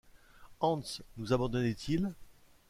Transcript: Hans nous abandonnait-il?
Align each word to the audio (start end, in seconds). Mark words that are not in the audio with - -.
Hans 0.61 1.03
nous 1.17 1.31
abandonnait-il? 1.31 2.15